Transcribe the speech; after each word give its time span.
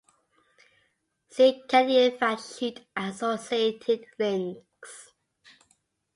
See 1.29 1.61
Canadian 1.69 2.17
fact 2.17 2.41
sheet 2.57 2.87
and 2.95 3.11
associated 3.13 4.07
links. 4.17 5.11